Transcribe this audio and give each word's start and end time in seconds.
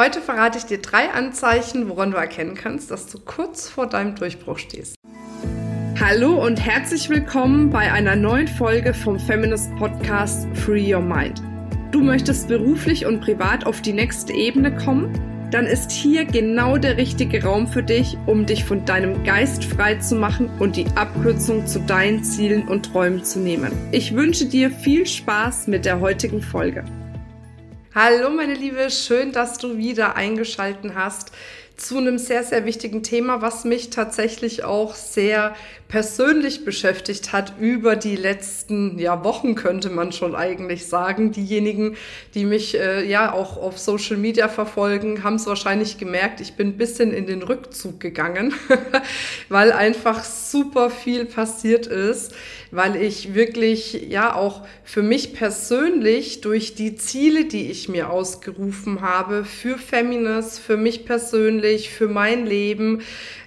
Heute 0.00 0.22
verrate 0.22 0.56
ich 0.56 0.64
dir 0.64 0.80
drei 0.80 1.10
Anzeichen, 1.10 1.90
woran 1.90 2.12
du 2.12 2.16
erkennen 2.16 2.54
kannst, 2.54 2.90
dass 2.90 3.08
du 3.08 3.18
kurz 3.18 3.68
vor 3.68 3.86
deinem 3.86 4.14
Durchbruch 4.14 4.56
stehst. 4.56 4.96
Hallo 6.00 6.42
und 6.42 6.58
herzlich 6.58 7.10
willkommen 7.10 7.68
bei 7.68 7.92
einer 7.92 8.16
neuen 8.16 8.48
Folge 8.48 8.94
vom 8.94 9.18
Feminist 9.18 9.76
Podcast 9.76 10.48
Free 10.54 10.94
Your 10.94 11.02
Mind. 11.02 11.42
Du 11.90 12.00
möchtest 12.00 12.48
beruflich 12.48 13.04
und 13.04 13.20
privat 13.20 13.66
auf 13.66 13.82
die 13.82 13.92
nächste 13.92 14.32
Ebene 14.32 14.74
kommen? 14.74 15.12
Dann 15.50 15.66
ist 15.66 15.90
hier 15.90 16.24
genau 16.24 16.78
der 16.78 16.96
richtige 16.96 17.44
Raum 17.44 17.68
für 17.68 17.82
dich, 17.82 18.16
um 18.24 18.46
dich 18.46 18.64
von 18.64 18.86
deinem 18.86 19.22
Geist 19.24 19.66
frei 19.66 19.96
zu 19.96 20.14
machen 20.14 20.48
und 20.60 20.76
die 20.76 20.86
Abkürzung 20.94 21.66
zu 21.66 21.78
deinen 21.78 22.24
Zielen 22.24 22.68
und 22.68 22.86
Träumen 22.86 23.22
zu 23.22 23.38
nehmen. 23.38 23.70
Ich 23.92 24.14
wünsche 24.14 24.46
dir 24.46 24.70
viel 24.70 25.04
Spaß 25.04 25.66
mit 25.66 25.84
der 25.84 26.00
heutigen 26.00 26.40
Folge. 26.40 26.84
Hallo 27.92 28.30
meine 28.30 28.54
Liebe, 28.54 28.88
schön, 28.88 29.32
dass 29.32 29.58
du 29.58 29.76
wieder 29.76 30.14
eingeschalten 30.14 30.94
hast 30.94 31.32
zu 31.80 31.98
einem 31.98 32.18
sehr, 32.18 32.44
sehr 32.44 32.66
wichtigen 32.66 33.02
Thema, 33.02 33.40
was 33.40 33.64
mich 33.64 33.90
tatsächlich 33.90 34.64
auch 34.64 34.94
sehr 34.94 35.54
persönlich 35.90 36.64
beschäftigt 36.64 37.32
hat 37.32 37.54
über 37.58 37.96
die 37.96 38.14
letzten 38.14 38.98
ja, 38.98 39.24
Wochen, 39.24 39.56
könnte 39.56 39.90
man 39.90 40.12
schon 40.12 40.36
eigentlich 40.36 40.86
sagen. 40.86 41.32
Diejenigen, 41.32 41.96
die 42.34 42.44
mich 42.44 42.78
äh, 42.78 43.04
ja 43.08 43.32
auch 43.32 43.56
auf 43.56 43.78
Social 43.78 44.16
Media 44.16 44.48
verfolgen, 44.48 45.24
haben 45.24 45.34
es 45.34 45.46
wahrscheinlich 45.46 45.98
gemerkt, 45.98 46.40
ich 46.40 46.54
bin 46.54 46.68
ein 46.68 46.76
bisschen 46.76 47.12
in 47.12 47.26
den 47.26 47.42
Rückzug 47.42 47.98
gegangen, 47.98 48.54
weil 49.48 49.72
einfach 49.72 50.22
super 50.22 50.90
viel 50.90 51.24
passiert 51.24 51.88
ist, 51.88 52.34
weil 52.70 52.94
ich 52.94 53.34
wirklich 53.34 54.06
ja 54.08 54.34
auch 54.34 54.66
für 54.84 55.02
mich 55.02 55.34
persönlich 55.34 56.40
durch 56.40 56.76
die 56.76 56.94
Ziele, 56.94 57.46
die 57.46 57.68
ich 57.68 57.88
mir 57.88 58.10
ausgerufen 58.10 59.00
habe, 59.00 59.44
für 59.44 59.76
Feminist, 59.76 60.60
für 60.60 60.76
mich 60.76 61.04
persönlich, 61.04 61.69
für 61.78 62.08
mein 62.08 62.46
Leben, 62.46 63.02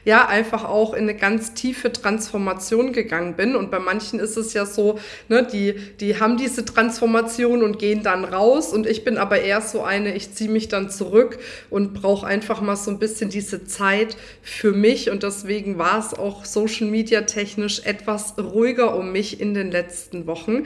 ja 0.06 0.28
einfach 0.28 0.66
auch 0.66 0.94
in 0.94 1.04
eine 1.04 1.16
ganz 1.16 1.54
tiefe 1.54 1.92
Transformation 1.92 2.94
gegangen 2.94 3.36
bin. 3.36 3.56
Und 3.56 3.72
bei 3.72 3.80
manchen 3.80 4.20
ist 4.20 4.38
es 4.38 4.54
ja 4.54 4.66
so, 4.66 5.00
ne, 5.30 5.48
die, 5.50 5.76
die 6.00 6.20
haben 6.20 6.38
diese 6.38 6.66
Transformation 6.66 7.64
und 7.64 7.80
gehen 7.80 8.04
dann 8.04 8.26
raus. 8.26 8.74
Und 8.74 8.86
ich 8.86 9.04
bin 9.04 9.18
aber 9.18 9.42
eher 9.42 9.62
so 9.62 9.84
eine, 9.84 10.16
ich 10.16 10.34
ziehe 10.34 10.50
mich 10.50 10.68
dann 10.68 10.90
zurück 10.90 11.40
und 11.70 11.94
brauche 11.94 12.28
einfach 12.28 12.62
mal 12.62 12.76
so 12.76 12.92
ein 12.92 13.00
bisschen 13.00 13.30
diese 13.30 13.66
Zeit 13.66 14.18
für 14.42 14.72
mich. 14.72 15.10
Und 15.10 15.24
deswegen 15.24 15.78
war 15.78 16.00
es 16.00 16.14
auch 16.14 16.46
Social 16.46 16.88
Media 16.88 17.22
technisch 17.22 17.82
etwas 17.86 18.38
ruhiger 18.38 18.96
um 18.96 19.12
mich 19.12 19.40
in 19.40 19.54
den 19.54 19.72
letzten 19.72 20.28
Wochen. 20.28 20.64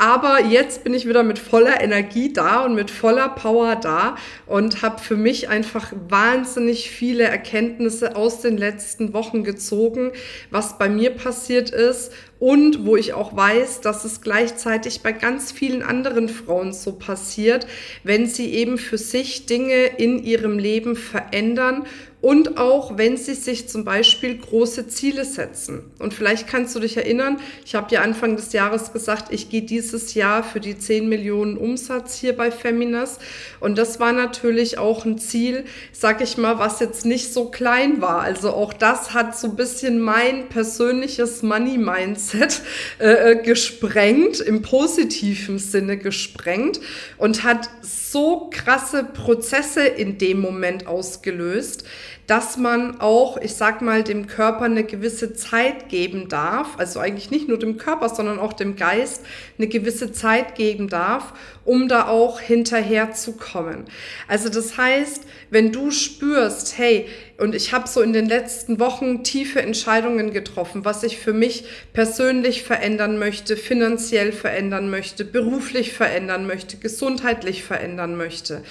Aber 0.00 0.42
jetzt 0.42 0.82
bin 0.82 0.94
ich 0.94 1.06
wieder 1.06 1.22
mit 1.22 1.38
voller 1.38 1.82
Energie 1.82 2.32
da 2.32 2.64
und 2.64 2.74
mit 2.74 2.90
voller 2.90 3.28
Power 3.28 3.76
da 3.76 4.16
und 4.46 4.80
habe 4.80 4.98
für 4.98 5.14
mich 5.14 5.50
einfach 5.50 5.92
wahnsinnig 6.08 6.90
viele 6.90 7.24
Erkenntnisse 7.24 8.16
aus 8.16 8.40
den 8.40 8.56
letzten 8.56 9.12
Wochen 9.12 9.44
gezogen, 9.44 10.12
was 10.50 10.78
bei 10.78 10.88
mir 10.88 11.10
passiert 11.10 11.68
ist 11.68 12.14
und 12.40 12.86
wo 12.86 12.96
ich 12.96 13.12
auch 13.12 13.36
weiß, 13.36 13.82
dass 13.82 14.04
es 14.04 14.22
gleichzeitig 14.22 15.02
bei 15.02 15.12
ganz 15.12 15.52
vielen 15.52 15.82
anderen 15.82 16.28
Frauen 16.28 16.72
so 16.72 16.92
passiert, 16.92 17.66
wenn 18.02 18.26
sie 18.26 18.54
eben 18.54 18.78
für 18.78 18.98
sich 18.98 19.46
Dinge 19.46 19.86
in 19.98 20.24
ihrem 20.24 20.58
Leben 20.58 20.96
verändern 20.96 21.84
und 22.22 22.58
auch 22.58 22.98
wenn 22.98 23.16
sie 23.16 23.34
sich 23.34 23.68
zum 23.68 23.84
Beispiel 23.84 24.36
große 24.36 24.88
Ziele 24.88 25.24
setzen. 25.24 25.90
Und 25.98 26.12
vielleicht 26.12 26.46
kannst 26.46 26.74
du 26.74 26.80
dich 26.80 26.98
erinnern, 26.98 27.38
ich 27.64 27.74
habe 27.74 27.94
ja 27.94 28.02
Anfang 28.02 28.36
des 28.36 28.52
Jahres 28.52 28.92
gesagt, 28.92 29.32
ich 29.32 29.48
gehe 29.48 29.62
dieses 29.62 30.12
Jahr 30.12 30.42
für 30.42 30.60
die 30.60 30.78
10 30.78 31.08
Millionen 31.08 31.56
Umsatz 31.56 32.16
hier 32.16 32.36
bei 32.36 32.50
Feminas. 32.50 33.18
Und 33.58 33.78
das 33.78 34.00
war 34.00 34.12
natürlich 34.12 34.76
auch 34.76 35.06
ein 35.06 35.18
Ziel, 35.18 35.64
sag 35.92 36.20
ich 36.20 36.36
mal, 36.36 36.58
was 36.58 36.80
jetzt 36.80 37.06
nicht 37.06 37.32
so 37.32 37.46
klein 37.46 38.02
war. 38.02 38.20
Also 38.20 38.50
auch 38.50 38.74
das 38.74 39.14
hat 39.14 39.38
so 39.38 39.48
ein 39.48 39.56
bisschen 39.56 39.98
mein 39.98 40.48
persönliches 40.50 41.42
Money-Mindset 41.42 42.29
äh, 42.34 43.32
äh 43.32 43.42
gesprengt, 43.42 44.40
im 44.40 44.62
positiven 44.62 45.58
Sinne 45.58 45.96
gesprengt 45.96 46.80
und 47.18 47.44
hat 47.44 47.68
so 48.10 48.48
krasse 48.50 49.04
Prozesse 49.04 49.84
in 49.86 50.18
dem 50.18 50.40
Moment 50.40 50.86
ausgelöst, 50.86 51.84
dass 52.30 52.56
man 52.56 53.00
auch, 53.00 53.38
ich 53.38 53.54
sag 53.54 53.82
mal, 53.82 54.04
dem 54.04 54.28
Körper 54.28 54.66
eine 54.66 54.84
gewisse 54.84 55.34
Zeit 55.34 55.88
geben 55.88 56.28
darf, 56.28 56.78
also 56.78 57.00
eigentlich 57.00 57.32
nicht 57.32 57.48
nur 57.48 57.58
dem 57.58 57.76
Körper, 57.76 58.08
sondern 58.08 58.38
auch 58.38 58.52
dem 58.52 58.76
Geist 58.76 59.22
eine 59.58 59.66
gewisse 59.66 60.12
Zeit 60.12 60.54
geben 60.54 60.88
darf, 60.88 61.32
um 61.64 61.88
da 61.88 62.06
auch 62.06 62.38
hinterher 62.38 63.10
zu 63.12 63.32
kommen. 63.32 63.84
Also 64.28 64.48
das 64.48 64.76
heißt, 64.76 65.24
wenn 65.50 65.72
du 65.72 65.90
spürst, 65.90 66.78
hey, 66.78 67.08
und 67.36 67.54
ich 67.54 67.72
habe 67.72 67.88
so 67.88 68.00
in 68.00 68.12
den 68.12 68.26
letzten 68.26 68.78
Wochen 68.78 69.24
tiefe 69.24 69.60
Entscheidungen 69.60 70.32
getroffen, 70.32 70.84
was 70.84 71.02
ich 71.02 71.18
für 71.18 71.32
mich 71.32 71.64
persönlich 71.92 72.62
verändern 72.62 73.18
möchte, 73.18 73.56
finanziell 73.56 74.30
verändern 74.30 74.88
möchte, 74.88 75.24
beruflich 75.24 75.92
verändern 75.92 76.46
möchte, 76.46 76.76
gesundheitlich 76.76 77.64
verändern 77.64 77.99
möchte, 78.06 78.62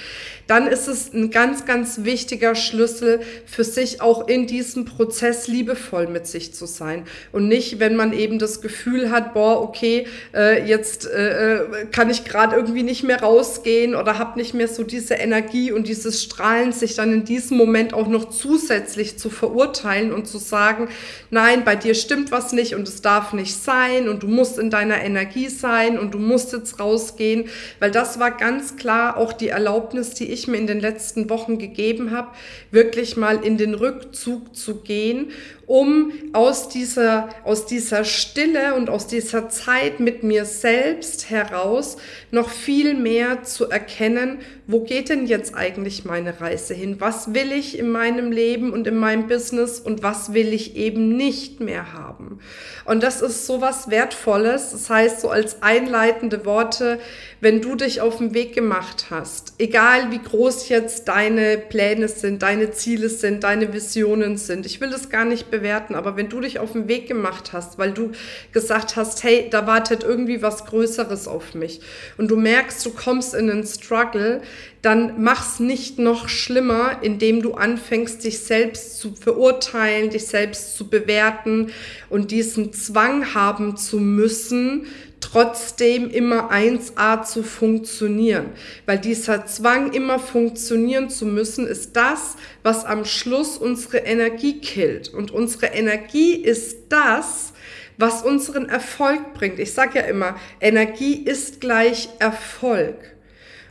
dann 0.47 0.65
ist 0.65 0.87
es 0.87 1.13
ein 1.13 1.29
ganz, 1.29 1.65
ganz 1.65 2.03
wichtiger 2.03 2.55
Schlüssel 2.55 3.21
für 3.45 3.63
sich 3.63 4.01
auch 4.01 4.27
in 4.27 4.47
diesem 4.47 4.85
Prozess 4.85 5.47
liebevoll 5.47 6.07
mit 6.07 6.25
sich 6.25 6.55
zu 6.55 6.65
sein. 6.65 7.05
Und 7.31 7.47
nicht, 7.47 7.79
wenn 7.79 7.95
man 7.95 8.13
eben 8.13 8.39
das 8.39 8.59
Gefühl 8.61 9.11
hat, 9.11 9.35
boah, 9.35 9.61
okay, 9.61 10.07
äh, 10.33 10.67
jetzt 10.67 11.07
äh, 11.07 11.57
äh 11.57 11.85
kann 11.91 12.09
ich 12.09 12.25
gerade 12.25 12.55
irgendwie 12.55 12.83
nicht 12.83 13.03
mehr 13.03 13.21
rausgehen 13.21 13.93
oder 13.93 14.17
habe 14.17 14.39
nicht 14.39 14.53
mehr 14.53 14.67
so 14.67 14.83
diese 14.83 15.13
Energie 15.15 15.71
und 15.71 15.87
dieses 15.87 16.23
Strahlen, 16.23 16.71
sich 16.71 16.95
dann 16.95 17.13
in 17.13 17.25
diesem 17.25 17.57
Moment 17.57 17.93
auch 17.93 18.07
noch 18.07 18.29
zusätzlich 18.29 19.19
zu 19.19 19.29
verurteilen 19.29 20.11
und 20.11 20.27
zu 20.27 20.39
sagen, 20.39 20.89
nein, 21.29 21.63
bei 21.63 21.75
dir 21.75 21.93
stimmt 21.93 22.31
was 22.31 22.53
nicht 22.53 22.73
und 22.73 22.87
es 22.87 23.01
darf 23.01 23.33
nicht 23.33 23.55
sein 23.55 24.09
und 24.09 24.23
du 24.23 24.27
musst 24.27 24.57
in 24.57 24.69
deiner 24.69 25.01
Energie 25.01 25.49
sein 25.49 25.99
und 25.99 26.13
du 26.13 26.19
musst 26.19 26.53
jetzt 26.53 26.79
rausgehen, 26.79 27.49
weil 27.79 27.91
das 27.91 28.19
war 28.19 28.31
ganz 28.31 28.75
klar 28.75 29.17
auch 29.19 29.33
die 29.33 29.49
Erlaubnis, 29.49 30.11
die 30.11 30.31
ich 30.31 30.47
mir 30.47 30.57
in 30.57 30.67
den 30.67 30.79
letzten 30.79 31.29
Wochen 31.29 31.59
gegeben 31.59 32.11
habe, 32.11 32.29
wirklich 32.71 33.17
mal 33.17 33.43
in 33.43 33.57
den 33.57 33.73
Rückzug 33.75 34.55
zu 34.55 34.77
gehen 34.77 35.31
um 35.69 36.11
aus 36.33 36.67
dieser, 36.67 37.29
aus 37.43 37.67
dieser 37.67 38.03
Stille 38.03 38.73
und 38.73 38.89
aus 38.89 39.05
dieser 39.05 39.49
Zeit 39.49 39.99
mit 39.99 40.23
mir 40.23 40.45
selbst 40.45 41.29
heraus 41.29 41.97
noch 42.31 42.49
viel 42.49 42.95
mehr 42.95 43.43
zu 43.43 43.69
erkennen, 43.69 44.39
wo 44.65 44.79
geht 44.79 45.09
denn 45.09 45.27
jetzt 45.27 45.53
eigentlich 45.53 46.05
meine 46.05 46.41
Reise 46.41 46.73
hin? 46.73 46.95
Was 46.97 47.35
will 47.35 47.51
ich 47.51 47.77
in 47.77 47.91
meinem 47.91 48.31
Leben 48.31 48.73
und 48.73 48.87
in 48.87 48.95
meinem 48.95 49.27
Business 49.27 49.79
und 49.79 50.01
was 50.01 50.33
will 50.33 50.55
ich 50.55 50.75
eben 50.75 51.15
nicht 51.15 51.59
mehr 51.59 51.93
haben? 51.93 52.39
Und 52.85 53.03
das 53.03 53.21
ist 53.21 53.45
so 53.45 53.61
was 53.61 53.91
Wertvolles. 53.91 54.71
Das 54.71 54.89
heißt, 54.89 55.21
so 55.21 55.29
als 55.29 55.61
einleitende 55.61 56.45
Worte, 56.45 56.99
wenn 57.41 57.61
du 57.61 57.75
dich 57.75 58.01
auf 58.01 58.17
den 58.17 58.33
Weg 58.33 58.53
gemacht 58.55 59.08
hast, 59.09 59.53
egal 59.57 60.11
wie 60.11 60.19
groß 60.19 60.69
jetzt 60.69 61.07
deine 61.07 61.57
Pläne 61.57 62.07
sind, 62.07 62.41
deine 62.41 62.71
Ziele 62.71 63.09
sind, 63.09 63.43
deine 63.43 63.73
Visionen 63.73 64.37
sind, 64.37 64.65
ich 64.65 64.81
will 64.81 64.89
das 64.89 65.09
gar 65.09 65.25
nicht 65.25 65.51
bewerten, 65.51 65.95
aber 65.95 66.17
wenn 66.17 66.29
du 66.29 66.39
dich 66.39 66.59
auf 66.59 66.73
den 66.73 66.87
Weg 66.87 67.07
gemacht 67.07 67.53
hast, 67.53 67.77
weil 67.77 67.91
du 67.91 68.11
gesagt 68.51 68.95
hast, 68.95 69.23
hey, 69.23 69.47
da 69.49 69.67
wartet 69.67 70.03
irgendwie 70.03 70.41
was 70.41 70.65
Größeres 70.65 71.27
auf 71.27 71.53
mich 71.53 71.81
und 72.17 72.29
du 72.29 72.35
merkst, 72.35 72.85
du 72.85 72.91
kommst 72.91 73.33
in 73.33 73.49
einen 73.49 73.65
Struggle, 73.65 74.41
dann 74.81 75.21
mach's 75.21 75.59
nicht 75.59 75.99
noch 75.99 76.29
schlimmer, 76.29 76.99
indem 77.01 77.41
du 77.41 77.53
anfängst, 77.53 78.23
dich 78.23 78.39
selbst 78.39 78.99
zu 78.99 79.13
verurteilen, 79.13 80.09
dich 80.09 80.27
selbst 80.27 80.77
zu 80.77 80.87
bewerten 80.87 81.71
und 82.09 82.31
diesen 82.31 82.71
Zwang 82.71 83.33
haben 83.33 83.75
zu 83.75 83.99
müssen, 83.99 84.87
trotzdem 85.21 86.09
immer 86.09 86.51
1a 86.51 87.23
zu 87.23 87.43
funktionieren. 87.43 88.51
Weil 88.85 88.99
dieser 88.99 89.45
Zwang, 89.45 89.93
immer 89.93 90.19
funktionieren 90.19 91.09
zu 91.09 91.25
müssen, 91.25 91.67
ist 91.67 91.95
das, 91.95 92.35
was 92.63 92.85
am 92.85 93.05
Schluss 93.05 93.57
unsere 93.57 93.99
Energie 93.99 94.59
killt. 94.59 95.09
Und 95.09 95.31
unsere 95.31 95.67
Energie 95.67 96.35
ist 96.35 96.77
das, 96.89 97.53
was 97.97 98.23
unseren 98.23 98.69
Erfolg 98.69 99.33
bringt. 99.33 99.59
Ich 99.59 99.73
sage 99.73 99.99
ja 99.99 100.05
immer, 100.05 100.37
Energie 100.61 101.15
ist 101.15 101.59
gleich 101.59 102.09
Erfolg. 102.19 102.95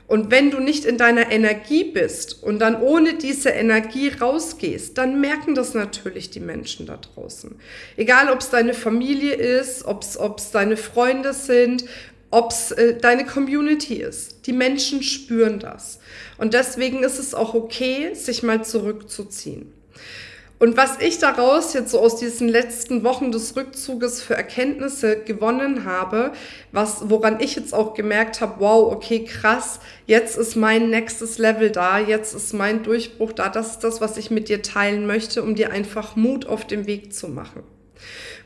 Und 0.09 0.31
wenn 0.31 0.51
du 0.51 0.59
nicht 0.59 0.87
in 0.87 0.97
deiner 0.97 1.31
Energie 1.31 1.85
bist 1.85 2.43
und 2.43 2.61
dann 2.61 2.81
ohne 2.81 3.15
diese 3.15 3.51
Energie 3.51 4.09
rausgehst, 4.09 4.97
dann 4.97 5.21
merken 5.21 5.55
das 5.55 5.75
natürlich 5.75 6.31
die 6.31 6.41
Menschen 6.41 6.87
da 6.87 6.97
draußen. 6.97 7.55
Egal, 7.97 8.33
ob 8.33 8.41
es 8.41 8.49
deine 8.49 8.73
Familie 8.73 9.35
ist, 9.35 9.85
ob 9.85 10.03
es 10.03 10.51
deine 10.51 10.79
Freunde 10.79 11.35
sind, 11.35 11.85
ob 12.31 12.53
es 12.53 12.73
äh, 12.73 12.97
deine 12.99 13.27
Community 13.27 13.97
ist. 13.97 14.47
Die 14.47 14.53
Menschen 14.55 15.03
spüren 15.03 15.59
das. 15.59 15.99
Und 16.39 16.55
deswegen 16.55 17.03
ist 17.03 17.19
es 17.19 17.35
auch 17.35 17.53
okay, 17.53 18.15
sich 18.15 18.43
mal 18.43 18.65
zurückzuziehen. 18.65 19.75
Und 20.59 20.77
was 20.77 20.99
ich 21.01 21.19
daraus 21.19 21.73
jetzt 21.73 21.93
so 21.93 22.01
aus 22.01 22.17
diesen 22.17 22.49
letzten 22.49 23.05
Wochen 23.05 23.31
des 23.31 23.55
Rückzuges 23.55 24.21
für 24.21 24.35
Erkenntnisse 24.35 25.23
gewonnen 25.23 25.85
habe, 25.85 26.33
was, 26.73 27.09
woran 27.09 27.39
ich 27.41 27.55
jetzt 27.55 27.73
auch 27.73 27.95
gemerkt 27.95 28.41
habe, 28.41 28.55
wow, 28.59 28.93
okay, 28.93 29.23
krass, 29.25 29.79
jetzt 30.07 30.37
ist 30.37 30.57
mein 30.57 30.91
nächstes 30.91 31.39
Level 31.39 31.71
da, 31.71 32.01
jetzt 32.01 32.35
ist 32.35 32.55
mein 32.55 32.83
Durchbruch 32.83 33.33
da, 33.33 33.49
das 33.49 33.73
ist 33.73 33.85
das, 33.85 34.01
was 34.01 34.17
ich 34.17 34.33
mit 34.33 34.49
dir 34.49 34.63
teilen 34.63 35.07
möchte, 35.07 35.45
um 35.45 35.55
dir 35.55 35.71
einfach 35.71 36.17
Mut 36.17 36.47
auf 36.47 36.67
dem 36.67 36.87
Weg 36.87 37.15
zu 37.15 37.29
machen. 37.29 37.63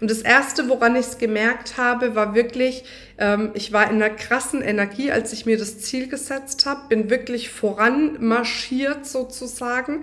Und 0.00 0.10
das 0.10 0.22
Erste, 0.22 0.68
woran 0.68 0.96
ich 0.96 1.06
es 1.06 1.18
gemerkt 1.18 1.76
habe, 1.76 2.14
war 2.14 2.34
wirklich, 2.34 2.84
ähm, 3.18 3.50
ich 3.54 3.72
war 3.72 3.90
in 3.90 4.02
einer 4.02 4.10
krassen 4.10 4.62
Energie, 4.62 5.10
als 5.10 5.32
ich 5.32 5.46
mir 5.46 5.58
das 5.58 5.78
Ziel 5.78 6.08
gesetzt 6.08 6.66
habe, 6.66 6.88
bin 6.88 7.10
wirklich 7.10 7.50
voran 7.50 8.16
marschiert 8.24 9.06
sozusagen, 9.06 10.02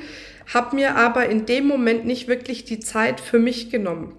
habe 0.54 0.76
mir 0.76 0.96
aber 0.96 1.28
in 1.28 1.46
dem 1.46 1.68
Moment 1.68 2.06
nicht 2.06 2.28
wirklich 2.28 2.66
die 2.66 2.80
Zeit 2.80 3.20
für 3.20 3.40
mich 3.40 3.70
genommen 3.70 4.16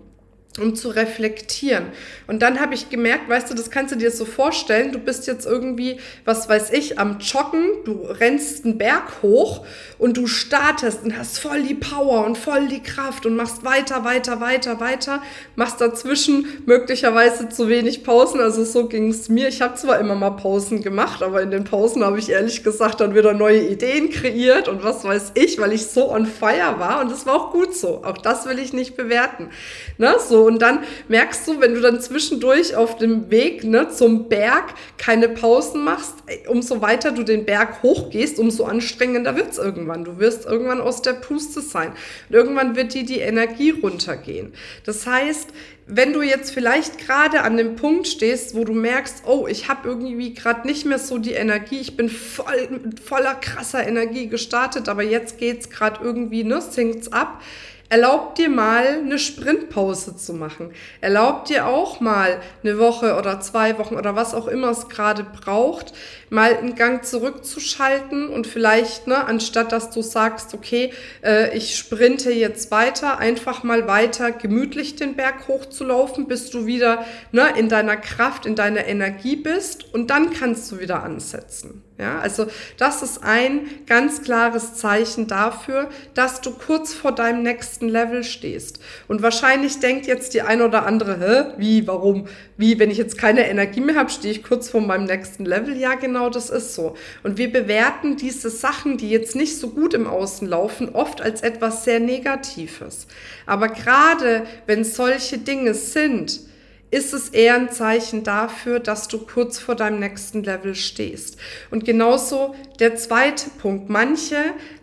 um 0.59 0.75
zu 0.75 0.89
reflektieren. 0.89 1.87
Und 2.27 2.43
dann 2.43 2.59
habe 2.61 2.75
ich 2.75 2.91
gemerkt, 2.91 3.29
weißt 3.29 3.51
du, 3.51 3.55
das 3.55 3.71
kannst 3.71 3.95
du 3.95 3.99
dir 3.99 4.11
so 4.11 4.25
vorstellen, 4.25 4.91
du 4.91 4.99
bist 4.99 5.29
jetzt 5.29 5.47
irgendwie, 5.47 5.99
was 6.25 6.49
weiß 6.49 6.73
ich, 6.73 6.99
am 6.99 7.19
Joggen, 7.21 7.69
du 7.85 8.03
rennst 8.03 8.65
einen 8.65 8.77
Berg 8.77 9.23
hoch 9.23 9.65
und 9.99 10.17
du 10.17 10.27
startest 10.27 11.05
und 11.05 11.17
hast 11.17 11.39
voll 11.39 11.63
die 11.63 11.75
Power 11.75 12.27
und 12.27 12.37
voll 12.37 12.67
die 12.67 12.83
Kraft 12.83 13.27
und 13.27 13.37
machst 13.37 13.65
weiter, 13.65 14.05
weiter, 14.05 14.41
weiter, 14.41 14.81
weiter, 14.81 15.23
machst 15.55 15.81
dazwischen 15.81 16.47
möglicherweise 16.67 17.49
zu 17.49 17.69
wenig 17.69 18.03
Pausen, 18.03 18.41
also 18.41 18.65
so 18.65 18.89
ging 18.89 19.09
es 19.09 19.29
mir. 19.29 19.47
Ich 19.47 19.63
habe 19.63 19.77
zwar 19.77 20.01
immer 20.01 20.17
mal 20.17 20.31
Pausen 20.31 20.83
gemacht, 20.83 21.23
aber 21.23 21.43
in 21.43 21.53
den 21.53 21.63
Pausen 21.63 22.05
habe 22.05 22.19
ich 22.19 22.29
ehrlich 22.29 22.65
gesagt 22.65 23.01
dann 23.01 23.15
wieder 23.15 23.35
neue 23.35 23.69
Ideen 23.69 24.11
kreiert 24.11 24.67
und 24.67 24.83
was 24.83 25.05
weiß 25.05 25.33
ich, 25.35 25.61
weil 25.61 25.73
ich 25.73 25.87
so 25.87 26.11
on 26.11 26.27
fire 26.27 26.79
war 26.79 27.01
und 27.03 27.13
das 27.13 27.25
war 27.25 27.35
auch 27.35 27.53
gut 27.53 27.77
so. 27.77 28.03
Auch 28.03 28.19
das 28.19 28.47
will 28.47 28.59
ich 28.59 28.73
nicht 28.73 28.97
bewerten. 28.97 29.51
Ne? 29.97 30.17
So, 30.19 30.40
und 30.47 30.61
dann 30.61 30.81
merkst 31.09 31.47
du, 31.47 31.61
wenn 31.61 31.75
du 31.75 31.81
dann 31.81 32.01
zwischendurch 32.01 32.75
auf 32.77 32.97
dem 32.97 33.31
Weg 33.31 33.65
ne, 33.65 33.89
zum 33.89 34.29
Berg 34.29 34.75
keine 34.99 35.29
Pausen 35.29 35.85
machst, 35.85 36.15
umso 36.49 36.81
weiter 36.81 37.13
du 37.13 37.23
den 37.23 37.45
Berg 37.45 37.83
hochgehst, 37.83 38.39
umso 38.39 38.65
anstrengender 38.65 39.37
wird 39.37 39.53
es 39.53 39.59
irgendwann. 39.59 40.05
Du 40.05 40.19
wirst 40.19 40.47
irgendwann 40.47 40.81
aus 40.81 41.03
der 41.03 41.15
Puste 41.15 41.61
sein. 41.61 41.93
Und 42.29 42.35
irgendwann 42.35 42.77
wird 42.77 42.95
dir 42.95 43.05
die 43.05 43.19
Energie 43.21 43.71
runtergehen. 43.71 44.53
Das 44.85 45.07
heißt, 45.07 45.49
wenn 45.93 46.13
du 46.13 46.23
jetzt 46.23 46.53
vielleicht 46.53 46.99
gerade 46.99 47.43
an 47.43 47.57
dem 47.57 47.75
Punkt 47.75 48.07
stehst, 48.07 48.55
wo 48.55 48.65
du 48.65 48.73
merkst, 48.73 49.25
oh, 49.27 49.47
ich 49.49 49.69
habe 49.69 49.89
irgendwie 49.89 50.35
gerade 50.35 50.67
nicht 50.67 50.87
mehr 50.87 51.01
so 51.01 51.19
die 51.19 51.33
Energie, 51.33 51.81
ich 51.81 51.97
bin 51.97 52.09
voll 52.09 52.81
voller 53.05 53.35
krasser 53.35 53.87
Energie 53.87 54.29
gestartet, 54.29 54.89
aber 54.89 55.03
jetzt 55.03 55.39
geht 55.39 55.61
es 55.61 55.71
gerade 55.71 56.03
irgendwie, 56.03 56.45
ne, 56.45 56.61
sinkt's 56.63 57.13
ab 57.13 57.43
Erlaub 57.91 58.37
dir 58.37 58.49
mal 58.49 58.87
eine 58.87 59.19
Sprintpause 59.19 60.17
zu 60.17 60.33
machen. 60.33 60.73
Erlaub 61.01 61.47
dir 61.47 61.67
auch 61.67 61.99
mal 61.99 62.41
eine 62.63 62.79
Woche 62.79 63.17
oder 63.17 63.41
zwei 63.41 63.79
Wochen 63.79 63.97
oder 63.97 64.15
was 64.15 64.33
auch 64.33 64.47
immer 64.47 64.71
es 64.71 64.89
gerade 64.89 65.25
braucht, 65.25 65.93
mal 66.31 66.57
einen 66.57 66.77
Gang 66.77 67.05
zurückzuschalten 67.05 68.29
und 68.29 68.47
vielleicht, 68.47 69.09
ne, 69.09 69.27
anstatt 69.27 69.73
dass 69.73 69.91
du 69.91 70.03
sagst, 70.03 70.55
okay, 70.55 70.93
äh, 71.25 71.57
ich 71.57 71.77
sprinte 71.77 72.31
jetzt 72.31 72.71
weiter, 72.71 73.19
einfach 73.19 73.65
mal 73.65 73.89
weiter 73.89 74.31
gemütlich 74.31 74.95
den 74.95 75.17
Berg 75.17 75.49
hochzulaufen, 75.49 76.29
bis 76.29 76.49
du 76.51 76.67
wieder 76.67 77.05
ne, 77.33 77.49
in 77.57 77.69
deiner 77.69 77.97
Kraft, 77.97 78.47
in 78.47 78.55
deiner 78.55 78.87
Energie 78.87 79.35
bist 79.35 79.93
und 79.93 80.11
dann 80.11 80.33
kannst 80.33 80.71
du 80.71 80.79
wieder 80.79 81.03
ansetzen. 81.03 81.83
Ja, 82.01 82.19
also 82.19 82.47
das 82.79 83.03
ist 83.03 83.23
ein 83.23 83.69
ganz 83.87 84.23
klares 84.23 84.75
Zeichen 84.75 85.27
dafür, 85.27 85.91
dass 86.15 86.41
du 86.41 86.53
kurz 86.53 86.95
vor 86.95 87.13
deinem 87.13 87.43
nächsten 87.43 87.91
Level 87.91 88.25
stehst. 88.25 88.81
Und 89.07 89.21
wahrscheinlich 89.21 89.81
denkt 89.81 90.07
jetzt 90.07 90.33
die 90.33 90.41
ein 90.41 90.63
oder 90.63 90.87
andere, 90.87 91.19
Hä, 91.21 91.55
wie, 91.59 91.87
warum, 91.87 92.27
wie, 92.57 92.79
wenn 92.79 92.91
ich 92.91 92.97
jetzt 92.97 93.19
keine 93.19 93.47
Energie 93.47 93.83
mehr 93.83 93.97
habe, 93.97 94.09
stehe 94.09 94.33
ich 94.33 94.43
kurz 94.43 94.71
vor 94.71 94.81
meinem 94.81 95.05
nächsten 95.05 95.45
Level. 95.45 95.77
Ja, 95.77 95.95
genau, 95.95 96.31
das 96.31 96.49
ist 96.49 96.75
so. 96.75 96.97
Und 97.23 97.37
wir 97.37 97.53
bewerten 97.53 98.17
diese 98.17 98.49
Sachen, 98.49 98.97
die 98.97 99.11
jetzt 99.11 99.37
nicht 99.37 99.59
so 99.59 99.69
gut 99.69 99.93
im 99.93 100.07
Außen 100.07 100.49
laufen, 100.49 100.89
oft 100.95 101.21
als 101.21 101.43
etwas 101.43 101.85
sehr 101.85 102.01
Negatives. 102.01 103.09
Aber 103.45 103.69
gerade 103.69 104.47
wenn 104.65 104.85
solche 104.85 105.37
Dinge 105.37 105.75
sind, 105.75 106.41
ist 106.91 107.15
es 107.15 107.29
eher 107.29 107.55
ein 107.55 107.71
Zeichen 107.71 108.25
dafür, 108.25 108.81
dass 108.81 109.07
du 109.07 109.19
kurz 109.19 109.59
vor 109.59 109.77
deinem 109.77 110.01
nächsten 110.01 110.43
Level 110.43 110.75
stehst. 110.75 111.39
Und 111.71 111.85
genauso 111.85 112.55
der 112.81 112.97
zweite 112.97 113.49
Punkt. 113.51 113.89
Manche 113.89 114.37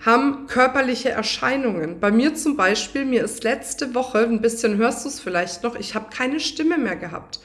haben 0.06 0.48
körperliche 0.48 1.10
Erscheinungen. 1.10 2.00
Bei 2.00 2.12
mir 2.12 2.34
zum 2.36 2.56
Beispiel, 2.56 3.04
mir 3.04 3.26
ist 3.26 3.44
letzte 3.44 3.94
Woche, 3.94 4.20
ein 4.20 4.42
bisschen 4.42 4.78
hörst 4.78 5.04
du 5.04 5.10
es 5.10 5.20
vielleicht 5.20 5.64
noch, 5.64 5.76
ich 5.76 5.96
habe 5.96 6.08
keine 6.16 6.40
Stimme 6.40 6.78
mehr 6.78 6.96
gehabt, 6.96 7.42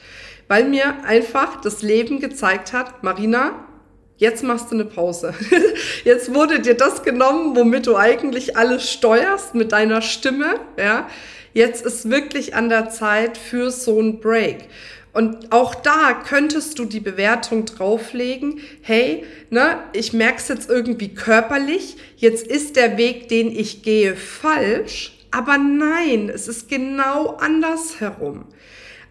weil 0.47 0.63
mir 0.65 1.03
einfach 1.03 1.59
das 1.59 1.81
Leben 1.81 2.19
gezeigt 2.19 2.71
hat, 2.71 3.03
Marina, 3.03 3.67
jetzt 4.15 4.43
machst 4.43 4.71
du 4.71 4.75
eine 4.75 4.85
Pause. 4.85 5.33
Jetzt 6.05 6.33
wurde 6.33 6.61
dir 6.61 6.75
das 6.75 7.03
genommen, 7.03 7.55
womit 7.55 7.87
du 7.87 7.97
eigentlich 7.97 8.55
alles 8.55 8.89
steuerst 8.89 9.55
mit 9.55 9.71
deiner 9.71 10.01
Stimme, 10.01 10.55
ja. 10.77 11.07
Jetzt 11.53 11.85
ist 11.85 12.09
wirklich 12.09 12.55
an 12.55 12.69
der 12.69 12.89
Zeit 12.89 13.37
für 13.37 13.69
so 13.69 13.99
ein 13.99 14.19
Break. 14.19 14.65
Und 15.13 15.51
auch 15.51 15.75
da 15.75 16.13
könntest 16.27 16.79
du 16.79 16.85
die 16.85 16.99
Bewertung 16.99 17.65
drauflegen, 17.65 18.61
hey, 18.81 19.23
ne, 19.51 19.77
ich 19.93 20.11
merke 20.11 20.37
es 20.37 20.47
jetzt 20.47 20.69
irgendwie 20.69 21.13
körperlich, 21.13 21.97
jetzt 22.17 22.47
ist 22.47 22.75
der 22.75 22.97
Weg, 22.97 23.27
den 23.29 23.51
ich 23.51 23.83
gehe, 23.83 24.15
falsch, 24.15 25.13
aber 25.29 25.59
nein, 25.59 26.29
es 26.33 26.47
ist 26.47 26.67
genau 26.67 27.37
andersherum. 27.37 28.45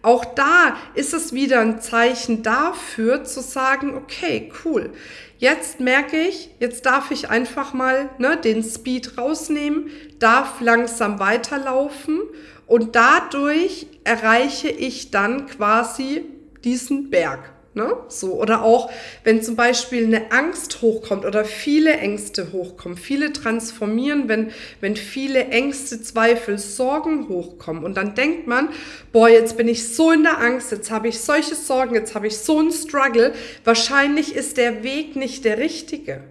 Auch 0.03 0.25
da 0.25 0.75
ist 0.95 1.13
es 1.13 1.31
wieder 1.31 1.61
ein 1.61 1.81
Zeichen 1.81 2.43
dafür 2.43 3.23
zu 3.23 3.39
sagen, 3.39 3.95
okay, 3.95 4.51
cool. 4.65 4.91
Jetzt 5.37 5.79
merke 5.79 6.17
ich, 6.17 6.49
jetzt 6.59 6.85
darf 6.85 7.09
ich 7.09 7.29
einfach 7.29 7.73
mal 7.73 8.09
ne, 8.17 8.35
den 8.35 8.63
Speed 8.63 9.17
rausnehmen, 9.17 9.89
darf 10.19 10.59
langsam 10.59 11.19
weiterlaufen 11.19 12.19
und 12.67 12.97
dadurch 12.97 13.87
erreiche 14.03 14.69
ich 14.69 15.09
dann 15.09 15.47
quasi 15.47 16.25
diesen 16.65 17.09
Berg. 17.09 17.53
Ne? 17.75 17.95
So, 18.07 18.33
oder 18.33 18.61
auch, 18.61 18.91
wenn 19.23 19.41
zum 19.41 19.55
Beispiel 19.55 20.05
eine 20.05 20.31
Angst 20.31 20.83
hochkommt 20.83 21.25
oder 21.25 21.43
viele 21.43 21.97
Ängste 21.97 22.51
hochkommen, 22.51 22.99
viele 22.99 23.33
transformieren, 23.33 24.27
wenn, 24.27 24.51
wenn 24.79 24.95
viele 24.95 25.45
Ängste, 25.45 25.99
Zweifel, 25.99 26.59
Sorgen 26.59 27.29
hochkommen. 27.29 27.83
Und 27.83 27.97
dann 27.97 28.13
denkt 28.13 28.45
man, 28.45 28.69
boah, 29.11 29.27
jetzt 29.27 29.57
bin 29.57 29.67
ich 29.67 29.87
so 29.87 30.11
in 30.11 30.21
der 30.21 30.39
Angst, 30.39 30.71
jetzt 30.71 30.91
habe 30.91 31.07
ich 31.07 31.19
solche 31.19 31.55
Sorgen, 31.55 31.95
jetzt 31.95 32.13
habe 32.13 32.27
ich 32.27 32.37
so 32.37 32.59
einen 32.59 32.71
Struggle. 32.71 33.33
Wahrscheinlich 33.63 34.35
ist 34.35 34.57
der 34.57 34.83
Weg 34.83 35.15
nicht 35.15 35.43
der 35.43 35.57
richtige. 35.57 36.21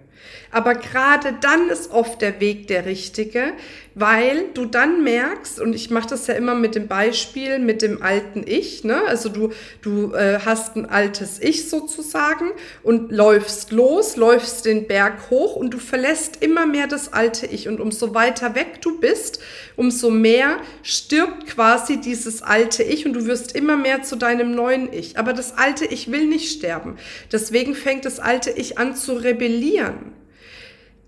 Aber 0.49 0.75
gerade 0.75 1.33
dann 1.41 1.67
ist 1.69 1.91
oft 1.91 2.21
der 2.21 2.39
Weg 2.39 2.67
der 2.67 2.85
richtige, 2.85 3.53
weil 3.95 4.45
du 4.53 4.65
dann 4.65 5.03
merkst, 5.03 5.59
und 5.59 5.73
ich 5.73 5.89
mache 5.89 6.09
das 6.09 6.27
ja 6.27 6.33
immer 6.33 6.55
mit 6.55 6.75
dem 6.75 6.87
Beispiel 6.87 7.59
mit 7.59 7.81
dem 7.81 8.01
alten 8.01 8.43
Ich, 8.45 8.83
ne? 8.83 9.03
also 9.07 9.29
du, 9.29 9.51
du 9.81 10.13
äh, 10.13 10.39
hast 10.43 10.75
ein 10.75 10.85
altes 10.85 11.39
Ich 11.39 11.69
sozusagen 11.69 12.51
und 12.81 13.11
läufst 13.11 13.71
los, 13.71 14.15
läufst 14.15 14.65
den 14.65 14.87
Berg 14.87 15.29
hoch 15.29 15.55
und 15.55 15.73
du 15.73 15.77
verlässt 15.77 16.43
immer 16.43 16.65
mehr 16.65 16.87
das 16.87 17.13
alte 17.13 17.45
Ich. 17.45 17.67
Und 17.67 17.79
umso 17.79 18.15
weiter 18.15 18.55
weg 18.55 18.81
du 18.81 18.99
bist, 18.99 19.39
umso 19.75 20.09
mehr 20.09 20.57
stirbt 20.81 21.47
quasi 21.47 21.99
dieses 21.99 22.41
alte 22.41 22.83
Ich 22.83 23.05
und 23.05 23.13
du 23.13 23.25
wirst 23.25 23.55
immer 23.55 23.77
mehr 23.77 24.03
zu 24.03 24.15
deinem 24.15 24.55
neuen 24.55 24.91
Ich. 24.91 25.17
Aber 25.17 25.33
das 25.33 25.57
alte 25.57 25.85
Ich 25.85 26.11
will 26.11 26.25
nicht 26.25 26.51
sterben. 26.51 26.97
Deswegen 27.31 27.75
fängt 27.75 28.05
das 28.05 28.19
alte 28.19 28.49
Ich 28.49 28.77
an 28.77 28.95
zu 28.95 29.13
rebellieren 29.13 30.22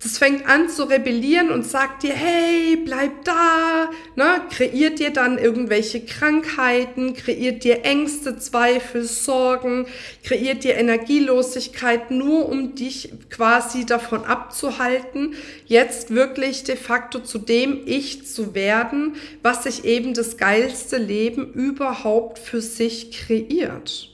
das 0.05 0.19
fängt 0.19 0.45
an 0.45 0.69
zu 0.69 0.83
rebellieren 0.83 1.50
und 1.50 1.65
sagt 1.65 2.03
dir, 2.03 2.13
hey, 2.13 2.75
bleib 2.75 3.24
da, 3.24 3.89
ne? 4.15 4.39
kreiert 4.51 5.00
dir 5.00 5.09
dann 5.09 5.39
irgendwelche 5.39 6.05
Krankheiten, 6.05 7.15
kreiert 7.15 7.63
dir 7.63 7.83
Ängste, 7.83 8.38
Zweifel, 8.38 9.03
Sorgen, 9.03 9.88
kreiert 10.24 10.63
dir 10.63 10.75
Energielosigkeit, 10.75 12.12
nur 12.12 12.47
um 12.47 12.75
dich 12.75 13.13
quasi 13.31 13.88
davon 13.88 14.25
abzuhalten, 14.25 15.33
jetzt 15.65 16.13
wirklich 16.13 16.63
de 16.63 16.75
facto 16.75 17.17
zu 17.17 17.39
dem 17.39 17.81
Ich 17.88 18.27
zu 18.27 18.53
werden, 18.53 19.15
was 19.41 19.63
sich 19.63 19.85
eben 19.85 20.13
das 20.13 20.38
geilste 20.38 20.97
Leben 20.97 21.51
überhaupt 21.51 22.38
für 22.38 22.62
sich 22.62 23.09
kreiert. 23.12 24.12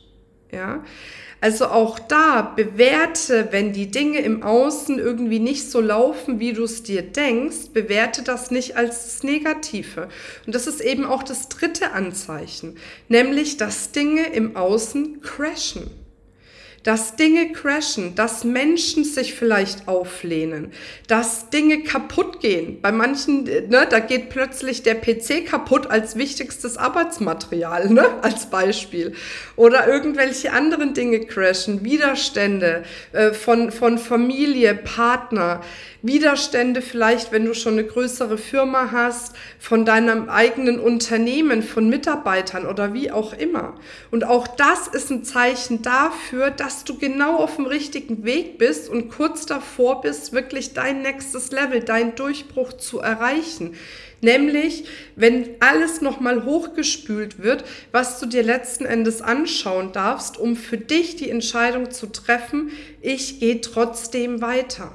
Ja, 0.54 0.86
also 1.42 1.66
auch 1.66 1.98
da 1.98 2.54
bewerte, 2.56 3.48
wenn 3.50 3.74
die 3.74 3.90
Dinge 3.90 4.20
im 4.20 4.44
Außen 4.44 5.00
irgendwie 5.00 5.40
nicht 5.40 5.72
so 5.72 5.82
laufen, 5.82 6.40
wie 6.40 6.54
du 6.54 6.64
es 6.64 6.84
dir 6.84 7.02
denkst, 7.02 7.70
bewerte 7.74 8.22
das 8.22 8.52
nicht 8.52 8.78
als 8.78 9.04
das 9.04 9.24
Negative. 9.24 10.08
Und 10.46 10.54
das 10.54 10.68
ist 10.68 10.82
eben 10.82 11.04
auch 11.04 11.24
das 11.24 11.50
dritte 11.50 11.94
Anzeichen, 11.94 12.78
nämlich 13.10 13.58
dass 13.58 13.92
Dinge 13.92 14.32
im 14.34 14.56
Außen 14.56 15.22
crashen. 15.22 15.90
Dass 16.84 17.16
Dinge 17.16 17.52
crashen, 17.52 18.16
dass 18.16 18.44
Menschen 18.44 19.04
sich 19.04 19.36
vielleicht 19.36 19.88
auflehnen, 19.88 20.72
dass 21.08 21.50
Dinge 21.50 21.84
kaputt 21.84 22.40
gehen. 22.40 22.82
Bei 22.82 22.92
manchen, 22.92 23.44
ne, 23.44 23.88
da 23.90 24.00
geht 24.00 24.30
plötzlich 24.30 24.82
der 24.82 24.96
PC 24.96 25.46
kaputt 25.46 25.92
als 25.92 26.16
wichtigstes 26.16 26.78
Arbeitsmaterial, 26.78 27.90
ne, 27.90 28.06
als 28.24 28.48
Beispiel. 28.48 29.14
Oder 29.56 29.88
irgendwelche 29.88 30.54
anderen 30.54 30.94
Dinge 30.94 31.20
crashen, 31.20 31.84
Widerstände 31.84 32.84
äh, 33.12 33.32
von, 33.32 33.72
von 33.72 34.00
Familie, 34.00 34.74
Partner, 34.74 35.62
Widerstände 36.04 36.82
vielleicht, 36.82 37.32
wenn 37.32 37.46
du 37.46 37.54
schon 37.54 37.74
eine 37.74 37.86
größere 37.86 38.38
Firma 38.38 38.92
hast, 38.92 39.36
von 39.60 39.86
deinem 39.86 40.30
eigenen 40.30 40.80
Unternehmen, 40.80 41.62
von 41.62 41.90
Mitarbeitern 41.90 42.66
oder 42.66 42.94
wie 42.94 43.12
auch 43.12 43.34
immer. 43.34 43.76
Und 44.10 44.24
auch 44.24 44.48
das 44.48 44.88
ist 44.88 45.12
ein 45.12 45.24
Zeichen 45.24 45.82
dafür, 45.84 46.50
dass 46.50 46.84
du 46.84 46.98
genau 46.98 47.38
auf 47.38 47.58
dem 47.58 47.66
richtigen 47.66 48.24
Weg 48.24 48.58
bist 48.58 48.90
und 48.90 49.10
kurz 49.10 49.46
davor 49.46 50.02
bist, 50.02 50.34
wirklich 50.34 50.74
dein 50.74 51.02
nächstes 51.04 51.52
Level, 51.52 51.82
dein 51.82 52.16
Durchbruch 52.16 52.74
zu 52.74 53.00
erreichen. 53.00 53.76
Nämlich, 54.22 54.86
wenn 55.16 55.50
alles 55.60 56.02
nochmal 56.02 56.46
hochgespült 56.46 57.42
wird, 57.42 57.64
was 57.92 58.20
du 58.20 58.28
dir 58.28 58.44
letzten 58.44 58.86
Endes 58.86 59.22
anschauen 59.22 59.92
darfst, 59.94 60.38
um 60.38 60.56
für 60.56 60.78
dich 60.78 61.16
die 61.16 61.30
Entscheidung 61.30 61.90
zu 61.90 62.06
treffen, 62.08 62.72
ich 63.02 63.40
gehe 63.40 63.62
trotzdem 63.62 64.42
weiter. 64.42 64.92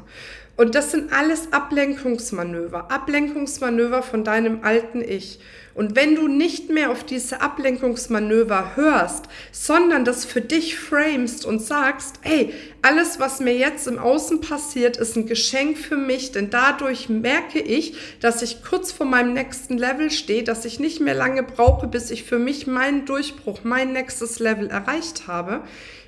Und 0.57 0.75
das 0.75 0.91
sind 0.91 1.13
alles 1.13 1.53
Ablenkungsmanöver, 1.53 2.91
Ablenkungsmanöver 2.91 4.03
von 4.03 4.25
deinem 4.25 4.65
alten 4.65 5.03
Ich. 5.03 5.39
Und 5.75 5.95
wenn 5.95 6.15
du 6.15 6.27
nicht 6.27 6.71
mehr 6.71 6.91
auf 6.91 7.05
diese 7.05 7.43
Ablenkungsmanöver 7.43 8.75
hörst, 8.77 9.27
sondern 9.53 10.07
das 10.07 10.25
für 10.25 10.41
dich 10.41 10.79
framest 10.79 11.45
und 11.45 11.61
sagst, 11.61 12.21
hey, 12.23 12.55
alles, 12.81 13.21
was 13.21 13.41
mir 13.41 13.55
jetzt 13.55 13.87
im 13.87 13.99
Außen 13.99 14.41
passiert, 14.41 14.97
ist 14.97 15.17
ein 15.17 15.27
Geschenk 15.27 15.77
für 15.77 15.99
mich, 15.99 16.33
denn 16.33 16.49
dadurch 16.49 17.11
merke 17.11 17.61
ich, 17.61 17.95
dass 18.21 18.41
ich 18.41 18.65
kurz 18.65 18.91
vor 18.93 19.05
meinem 19.05 19.35
nächsten 19.35 19.77
Level 19.77 20.11
stehe, 20.11 20.43
dass 20.43 20.65
ich 20.65 20.81
nicht 20.81 21.03
mehr 21.03 21.15
lange 21.15 21.43
brauche, 21.43 21.87
bis 21.87 22.11
ich 22.11 22.25
für 22.25 22.39
mich 22.39 22.67
meinen 22.67 23.05
Durchbruch, 23.05 23.61
mein 23.63 23.93
nächstes 23.93 24.39
Level 24.39 24.69
erreicht 24.69 25.27
habe, 25.27 25.65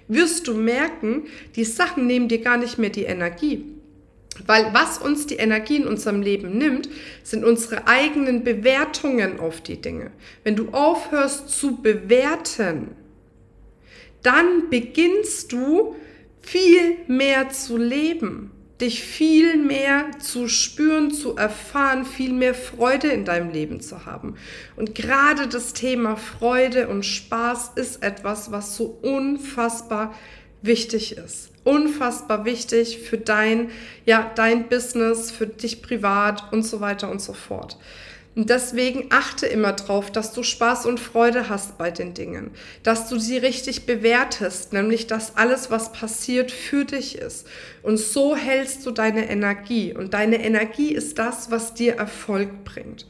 wirst 0.07 0.49
du 0.49 0.55
merken, 0.55 1.25
die 1.57 1.67
Sachen 1.67 2.07
nehmen 2.07 2.28
dir 2.28 2.40
gar 2.40 2.57
nicht 2.57 2.78
mehr 2.78 2.88
die 2.88 3.05
Energie. 3.05 3.78
Weil 4.47 4.73
was 4.73 4.99
uns 4.99 5.26
die 5.26 5.37
Energie 5.37 5.76
in 5.76 5.87
unserem 5.87 6.23
Leben 6.23 6.57
nimmt, 6.57 6.88
sind 7.23 7.45
unsere 7.45 7.87
eigenen 7.87 8.45
Bewertungen 8.45 9.40
auf 9.40 9.61
die 9.61 9.80
Dinge. 9.80 10.11
Wenn 10.45 10.57
du 10.57 10.68
aufhörst 10.71 11.50
zu 11.50 11.76
bewerten, 11.76 12.97
dann 14.23 14.68
beginnst 14.71 15.52
du 15.52 15.97
viel 16.40 16.97
mehr 17.07 17.50
zu 17.50 17.76
leben, 17.76 18.50
dich 18.80 19.02
viel 19.02 19.57
mehr 19.57 20.07
zu 20.21 20.49
spüren, 20.49 21.11
zu 21.11 21.37
erfahren, 21.37 22.04
viel 22.04 22.33
mehr 22.33 22.54
Freude 22.54 23.09
in 23.09 23.25
deinem 23.25 23.50
Leben 23.50 23.80
zu 23.80 24.07
haben. 24.07 24.37
Und 24.76 24.95
gerade 24.95 25.49
das 25.49 25.73
Thema 25.73 26.16
Freude 26.16 26.88
und 26.88 27.04
Spaß 27.04 27.73
ist 27.75 28.02
etwas, 28.02 28.52
was 28.52 28.76
so 28.76 28.99
unfassbar 29.02 30.14
wichtig 30.62 31.16
ist 31.16 31.50
unfassbar 31.69 32.47
wichtig 32.47 32.99
für 32.99 33.19
dein, 33.19 33.71
ja, 34.07 34.31
dein 34.35 34.69
Business, 34.69 35.31
für 35.31 35.47
dich 35.47 35.83
privat 35.83 36.51
und 36.53 36.63
so 36.63 36.81
weiter 36.81 37.11
und 37.11 37.21
so 37.21 37.35
fort. 37.35 37.77
Und 38.35 38.51
deswegen 38.51 39.09
achte 39.11 39.47
immer 39.47 39.73
drauf, 39.73 40.11
dass 40.13 40.33
du 40.33 40.43
Spaß 40.45 40.87
und 40.87 41.01
Freude 41.01 41.49
hast 41.49 41.77
bei 41.77 41.91
den 41.91 42.15
Dingen, 42.15 42.53
dass 42.85 43.09
du 43.09 43.19
sie 43.19 43.37
richtig 43.37 43.85
bewertest, 43.85 44.73
nämlich 44.73 45.09
dass 45.09 45.37
alles, 45.37 45.71
was 45.71 45.93
passiert, 45.93 46.53
für 46.53 46.85
dich 46.85 47.19
ist. 47.19 47.49
Und 47.83 47.99
so 47.99 48.37
hältst 48.37 48.87
du 48.87 48.93
deine 48.93 49.29
Energie. 49.29 49.93
Und 49.93 50.15
deine 50.15 50.43
Energie 50.43 50.93
ist 50.93 51.19
das, 51.19 51.51
was 51.51 51.75
dir 51.75 51.97
Erfolg 51.97 52.65
bringt. 52.65 53.07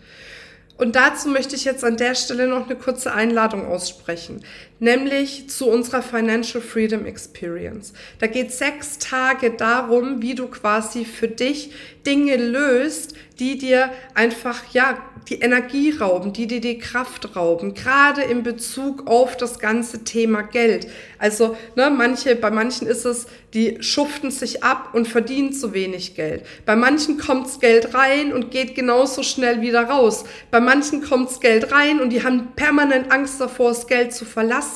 Und 0.79 0.95
dazu 0.95 1.29
möchte 1.29 1.57
ich 1.57 1.65
jetzt 1.65 1.85
an 1.85 1.97
der 1.97 2.15
Stelle 2.15 2.47
noch 2.47 2.67
eine 2.67 2.77
kurze 2.77 3.13
Einladung 3.13 3.67
aussprechen, 3.67 4.45
nämlich 4.81 5.49
zu 5.51 5.69
unserer 5.69 6.03
Financial 6.03 6.63
Freedom 6.63 7.07
Experience. 7.07 7.93
Da 8.19 8.27
geht 8.27 8.53
sechs 8.53 8.99
Tage 8.99 9.51
darum, 9.51 10.23
wie 10.23 10.35
du 10.35 10.47
quasi 10.47 11.05
für 11.05 11.29
dich 11.29 11.73
Dinge 12.07 12.37
löst, 12.37 13.15
die 13.39 13.59
dir 13.59 13.91
einfach, 14.15 14.73
ja, 14.73 14.99
die 15.29 15.41
Energie 15.41 15.91
rauben, 15.91 16.33
die 16.33 16.47
dir 16.47 16.61
die 16.61 16.79
Kraft 16.79 17.37
rauben, 17.37 17.75
gerade 17.75 18.23
in 18.23 18.43
Bezug 18.43 19.07
auf 19.07 19.37
das 19.37 19.59
ganze 19.59 20.05
Thema 20.05 20.43
Geld. 20.43 20.89
Also, 21.19 21.57
ne, 21.77 21.91
manche, 21.91 22.35
bei 22.35 22.51
manchen 22.51 22.87
ist 22.87 23.05
es, 23.05 23.27
die 23.55 23.79
schuften 23.81 24.31
sich 24.31 24.63
ab 24.63 24.91
und 24.95 25.07
verdienen 25.07 25.53
zu 25.53 25.73
wenig 25.73 26.15
Geld. 26.15 26.45
Bei 26.65 26.77
manchen 26.77 27.19
kommt's 27.19 27.61
Geld 27.61 27.95
rein 27.95 28.33
und 28.33 28.51
geht 28.51 28.75
genauso 28.75 29.23
schnell 29.23 29.61
wieder 29.61 29.85
raus. 29.85 30.25
Bei 30.51 30.61
manchen 30.61 31.03
kommt's 31.03 31.41
Geld 31.41 31.73
rein 31.73 32.01
und 32.01 32.11
die 32.11 32.25
haben 32.25 32.49
permanent 32.57 33.13
Angst 33.13 33.41
davor, 33.41 33.71
das 33.71 33.87
Geld 33.87 34.13
zu 34.13 34.25
verlassen. 34.25 34.68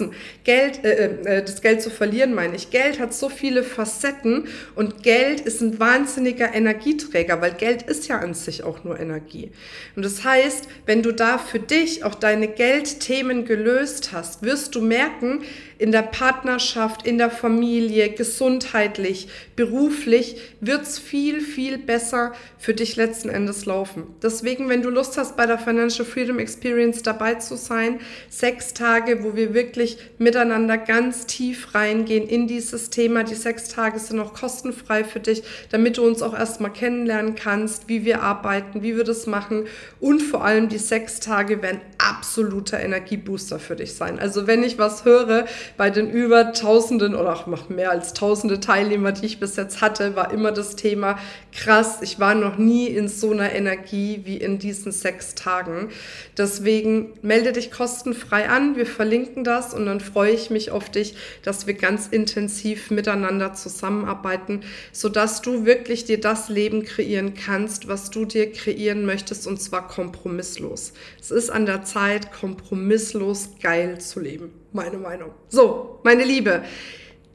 Geld, 0.45 0.85
äh, 0.85 1.05
äh, 1.25 1.43
das 1.43 1.63
Geld 1.63 1.83
zu 1.83 1.91
verlieren, 1.91 2.35
meine 2.35 2.57
ich. 2.57 2.71
Geld 2.71 2.99
hat 2.99 3.15
so 3.15 3.29
viele 3.29 3.63
Facetten 3.63 4.49
und 4.75 5.03
Geld 5.03 5.41
ist 5.41 5.61
ein 5.61 5.79
wahnsinniger 5.79 6.55
Energieträger, 6.55 7.41
weil 7.41 7.53
Geld 7.55 7.83
ist 7.83 8.09
ja 8.09 8.19
an 8.19 8.35
sich 8.35 8.63
auch 8.65 8.85
nur 8.85 8.99
Energie. 8.99 9.51
Und 9.97 10.05
das 10.05 10.25
heißt, 10.25 10.69
wenn 10.87 11.03
du 11.03 11.13
da 11.13 11.39
für 11.39 11.61
dich 11.61 12.05
auch 12.05 12.15
deine 12.15 12.49
Geldthemen 12.49 13.45
gelöst 13.45 14.13
hast, 14.13 14.43
wirst 14.43 14.75
du 14.75 14.81
merken, 14.81 15.43
in 15.83 15.91
der 15.91 16.03
Partnerschaft, 16.03 17.05
in 17.05 17.19
der 17.19 17.29
Familie, 17.29 18.11
gesundheitlich, 18.11 19.27
beruflich, 19.57 20.37
wird's 20.61 21.01
viel, 21.01 21.41
viel 21.41 21.77
besser 21.77 22.35
für 22.57 22.73
dich 22.73 22.95
letzten 22.95 23.29
Endes 23.29 23.67
laufen. 23.67 24.05
Deswegen, 24.23 24.69
wenn 24.69 24.83
du 24.83 24.91
Lust 24.91 25.19
hast, 25.19 25.37
bei 25.37 25.45
der 25.45 25.59
Financial 25.59 26.07
Freedom 26.07 26.39
Experience 26.39 27.03
dabei 27.03 27.35
zu 27.35 27.57
sein, 27.57 27.99
sechs 28.29 28.75
Tage, 28.75 29.25
wo 29.25 29.35
wir 29.35 29.55
wirklich 29.55 29.99
miteinander 30.19 30.79
ganz 30.79 31.27
tief 31.27 31.75
reingehen 31.75 32.29
in 32.29 32.47
dieses 32.47 32.91
Thema. 32.91 33.25
Die 33.25 33.35
sechs 33.35 33.69
Tage 33.69 33.99
sind 33.99 34.21
auch 34.21 34.35
kostenfrei 34.35 35.03
für 35.03 35.19
dich, 35.19 35.43
damit 35.71 35.99
du 35.99 36.07
uns 36.07 36.23
auch 36.23 36.39
erstmal 36.39 36.73
kennenlernen 36.73 37.35
kannst, 37.35 37.89
wie 37.89 38.05
wir 38.05 38.23
arbeiten, 38.23 38.85
wie 38.85 38.97
wir 38.97 39.03
das 39.03 39.27
machen. 39.27 39.67
Und 39.99 40.23
vor 40.23 40.45
allem 40.45 40.69
die 40.69 40.79
sechs 40.79 41.19
Tage 41.19 41.61
werden 41.61 41.81
absoluter 42.03 42.81
Energiebooster 42.81 43.59
für 43.59 43.77
dich 43.77 43.95
sein. 43.95 44.19
Also 44.19 44.47
wenn 44.47 44.63
ich 44.63 44.79
was 44.79 45.05
höre, 45.05 45.47
bei 45.77 45.91
den 45.91 46.11
über 46.11 46.53
Tausenden 46.53 47.15
oder 47.15 47.33
auch 47.33 47.47
noch 47.47 47.69
mehr 47.69 47.91
als 47.91 48.13
Tausende 48.13 48.61
Teilnehmer, 48.61 49.13
die 49.13 49.27
ich 49.27 49.41
bis 49.41 49.57
jetzt 49.57 49.81
hatte, 49.81 50.17
war 50.17 50.33
immer 50.33 50.53
das 50.53 50.75
Thema 50.75 51.19
krass. 51.53 51.99
Ich 52.03 52.19
war 52.19 52.35
noch 52.35 52.59
nie 52.59 52.87
in 52.87 53.09
so 53.09 53.31
einer 53.31 53.53
Energie 53.53 54.23
wie 54.25 54.37
in 54.37 54.59
diesen 54.59 54.91
sechs 54.91 55.35
Tagen. 55.35 55.91
Deswegen 56.37 57.13
melde 57.23 57.53
dich 57.53 57.71
kostenfrei 57.71 58.49
an. 58.49 58.77
Wir 58.77 58.87
verlinken 58.87 59.45
das 59.45 59.73
und 59.73 59.87
dann 59.87 60.01
freue 60.01 60.33
ich 60.33 60.51
mich 60.51 60.71
auf 60.71 60.91
dich, 60.91 61.15
dass 61.43 61.67
wir 61.67 61.75
ganz 61.75 62.09
intensiv 62.09 62.91
miteinander 62.91 63.55
zusammenarbeiten, 63.55 64.63
sodass 64.93 65.43
du 65.43 65.65
wirklich 65.65 66.05
dir 66.05 66.21
das 66.21 66.49
Leben 66.49 66.85
kreieren 66.85 67.35
kannst, 67.35 67.87
was 67.87 68.11
du 68.11 68.25
dir 68.25 68.51
kreieren 68.51 69.07
möchtest 69.07 69.47
und 69.47 69.61
zwar 69.61 69.87
kompromisslos. 69.87 70.93
Es 71.21 71.31
ist 71.31 71.51
an 71.51 71.67
der 71.67 71.85
Zeit, 71.85 71.92
kompromisslos 72.33 73.51
geil 73.61 74.01
zu 74.01 74.21
leben 74.21 74.63
meine 74.73 74.99
Meinung. 74.99 75.31
So, 75.49 76.01
meine 76.03 76.25
Liebe, 76.25 76.63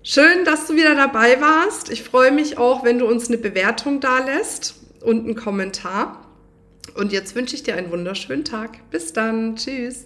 schön, 0.04 0.46
dass 0.46 0.68
du 0.68 0.76
wieder 0.76 0.96
dabei 0.96 1.40
warst. 1.42 1.90
Ich 1.92 2.04
freue 2.04 2.32
mich 2.32 2.58
auch, 2.58 2.84
wenn 2.84 3.00
du 3.00 3.08
uns 3.08 3.28
eine 3.28 3.38
Bewertung 3.38 4.00
da 4.00 4.20
lässt 4.20 4.76
und 5.02 5.26
einen 5.26 5.36
Kommentar. 5.36 6.24
Und 6.96 7.12
jetzt 7.12 7.36
wünsche 7.36 7.56
ich 7.56 7.64
dir 7.64 7.76
einen 7.76 7.92
wunderschönen 7.92 8.44
Tag. 8.46 8.90
Bis 8.90 9.14
dann. 9.14 9.56
Tschüss. 9.56 10.06